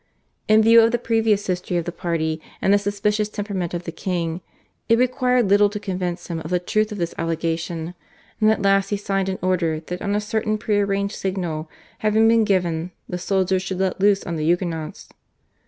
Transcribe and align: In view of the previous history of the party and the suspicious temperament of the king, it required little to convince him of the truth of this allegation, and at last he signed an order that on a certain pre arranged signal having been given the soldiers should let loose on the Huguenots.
In 0.47 0.63
view 0.63 0.81
of 0.81 0.91
the 0.91 0.97
previous 0.97 1.45
history 1.45 1.77
of 1.77 1.85
the 1.85 1.91
party 1.91 2.41
and 2.59 2.73
the 2.73 2.79
suspicious 2.79 3.29
temperament 3.29 3.75
of 3.75 3.83
the 3.83 3.91
king, 3.91 4.41
it 4.89 4.97
required 4.97 5.47
little 5.47 5.69
to 5.69 5.79
convince 5.79 6.25
him 6.25 6.39
of 6.39 6.49
the 6.49 6.57
truth 6.57 6.91
of 6.91 6.97
this 6.97 7.13
allegation, 7.19 7.93
and 8.39 8.49
at 8.49 8.63
last 8.63 8.89
he 8.89 8.97
signed 8.97 9.29
an 9.29 9.37
order 9.43 9.79
that 9.79 10.01
on 10.01 10.15
a 10.15 10.19
certain 10.19 10.57
pre 10.57 10.79
arranged 10.79 11.13
signal 11.13 11.69
having 11.99 12.27
been 12.27 12.45
given 12.45 12.89
the 13.07 13.19
soldiers 13.19 13.61
should 13.61 13.77
let 13.77 13.99
loose 14.01 14.23
on 14.23 14.37
the 14.37 14.43
Huguenots. 14.45 15.07